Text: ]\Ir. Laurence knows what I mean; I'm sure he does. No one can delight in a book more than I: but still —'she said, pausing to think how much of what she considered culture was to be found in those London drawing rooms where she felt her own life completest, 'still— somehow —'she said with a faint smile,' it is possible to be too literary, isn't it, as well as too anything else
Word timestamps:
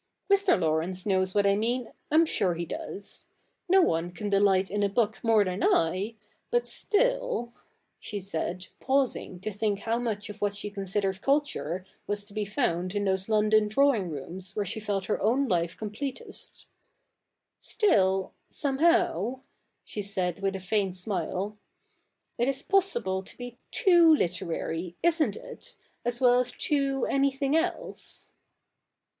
]\Ir. 0.31 0.57
Laurence 0.57 1.05
knows 1.05 1.35
what 1.35 1.45
I 1.45 1.55
mean; 1.55 1.91
I'm 2.09 2.25
sure 2.25 2.55
he 2.55 2.65
does. 2.65 3.27
No 3.69 3.83
one 3.83 4.09
can 4.09 4.31
delight 4.31 4.71
in 4.71 4.81
a 4.81 4.89
book 4.89 5.19
more 5.23 5.45
than 5.45 5.61
I: 5.63 6.15
but 6.49 6.67
still 6.67 7.53
—'she 7.99 8.19
said, 8.19 8.65
pausing 8.79 9.39
to 9.41 9.51
think 9.51 9.81
how 9.81 9.99
much 9.99 10.27
of 10.27 10.41
what 10.41 10.55
she 10.55 10.71
considered 10.71 11.21
culture 11.21 11.85
was 12.07 12.25
to 12.25 12.33
be 12.33 12.45
found 12.45 12.95
in 12.95 13.05
those 13.05 13.29
London 13.29 13.67
drawing 13.67 14.09
rooms 14.09 14.55
where 14.55 14.65
she 14.65 14.79
felt 14.79 15.05
her 15.05 15.21
own 15.21 15.47
life 15.47 15.77
completest, 15.77 16.65
'still— 17.59 18.33
somehow 18.49 19.41
—'she 19.85 20.01
said 20.01 20.41
with 20.41 20.55
a 20.55 20.59
faint 20.59 20.95
smile,' 20.95 21.59
it 22.39 22.47
is 22.47 22.63
possible 22.63 23.21
to 23.21 23.37
be 23.37 23.59
too 23.69 24.15
literary, 24.15 24.95
isn't 25.03 25.35
it, 25.35 25.75
as 26.03 26.19
well 26.19 26.39
as 26.39 26.51
too 26.53 27.05
anything 27.05 27.55
else 27.55 28.31